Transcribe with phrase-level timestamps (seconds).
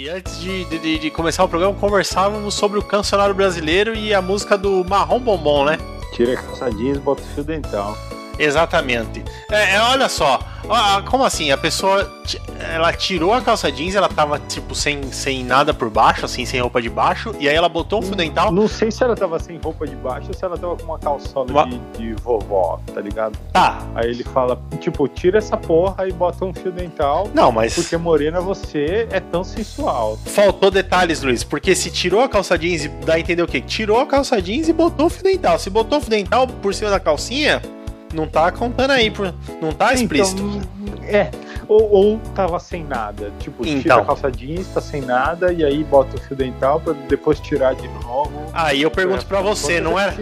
[0.00, 4.22] E antes de, de, de, começar o programa, conversávamos sobre o cancionário brasileiro e a
[4.22, 5.76] música do Marrom Bombom, né?
[6.14, 7.94] Tira calça jeans e bota o fio dental.
[8.38, 9.22] Exatamente.
[9.50, 10.40] É, é, olha só,
[11.10, 11.50] como assim?
[11.50, 12.10] A pessoa
[12.60, 16.60] ela tirou a calça jeans, ela tava tipo sem, sem nada por baixo, assim, sem
[16.60, 18.52] roupa de baixo, e aí ela botou um fio dental.
[18.52, 20.98] Não sei se ela tava sem roupa de baixo ou se ela tava com uma
[20.98, 21.66] calçola uma...
[21.66, 23.38] de, de, vovó, tá ligado?
[23.52, 23.78] Tá.
[23.94, 27.28] Aí ele fala, tipo, tira essa porra e bota um fio dental.
[27.34, 27.74] Não, mas.
[27.74, 30.18] Porque morena você é tão sensual.
[30.26, 33.60] Faltou detalhes, Luiz, porque se tirou a calça jeans, dá a entender o quê?
[33.60, 35.58] Tirou a calça jeans e botou o fio dental.
[35.58, 37.60] Se botou o fio dental por cima da calcinha
[38.12, 39.12] não tá contando aí,
[39.60, 40.42] não tá explícito.
[40.42, 40.79] Então,
[41.10, 41.30] é,
[41.68, 43.32] ou, ou tava sem nada.
[43.38, 43.80] Tipo, então.
[43.80, 47.40] tira a calça jeans, tá sem nada, e aí bota o fio dental pra depois
[47.40, 48.46] tirar de novo.
[48.52, 50.14] Aí eu pergunto é, pra você, não era.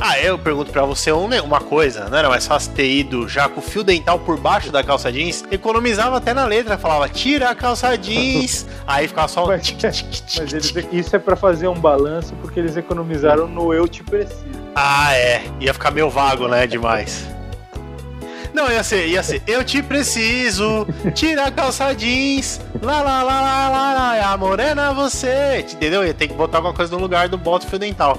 [0.00, 3.60] Ah, eu pergunto pra você uma coisa, não era mais fácil ter ido já com
[3.60, 5.44] o fio dental por baixo da calça jeans?
[5.50, 9.46] Economizava até na letra, falava, tira a calça jeans, aí ficava só.
[9.46, 9.76] Mas,
[10.38, 14.60] mas eles, isso é pra fazer um balanço, porque eles economizaram no eu te preciso.
[14.74, 15.42] Ah, é.
[15.60, 16.66] Ia ficar meio vago, né?
[16.66, 17.39] Demais.
[18.52, 19.42] Não, ia ser, ia ser.
[19.46, 24.36] Eu te preciso, tira a calça jeans, lá, lá, lá, lá, lá, lá, é a
[24.36, 25.64] morena você.
[25.72, 26.04] Entendeu?
[26.04, 28.18] Ia ter que botar alguma coisa no lugar do bota fio dental.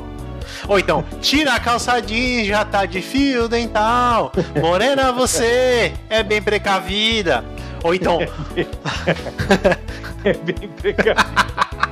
[0.68, 4.32] Ou então, tira a calça jeans, já tá de fio dental.
[4.62, 7.44] Morena você, é bem precavida.
[7.84, 8.20] Ou então.
[10.24, 11.26] é bem precavida.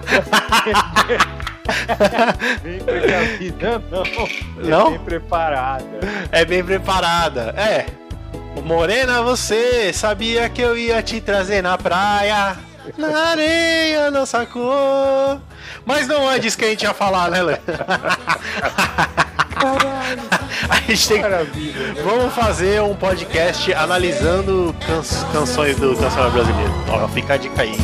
[2.63, 4.03] bem precavida, não.
[4.03, 4.91] É não?
[4.91, 5.99] bem preparada.
[6.31, 7.85] É bem preparada, é.
[8.63, 12.57] Morena, você sabia que eu ia te trazer na praia?
[12.97, 15.39] Na areia, nossa cor.
[15.85, 17.57] Mas não é disso que a gente ia falar, né, Lê?
[19.59, 20.21] Caralho.
[20.69, 22.01] A gente tem que...
[22.03, 25.01] Vamos fazer um podcast analisando can...
[25.31, 26.73] canções do cancionário brasileiro.
[26.89, 27.77] Ó, fica a dica aí.